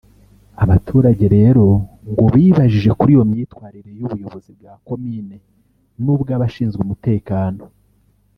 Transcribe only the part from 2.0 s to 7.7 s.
ngo bibajije kuri iyo myitwarire y’ubuyobozi bwa komini n’ubw’abashinzwe umutekano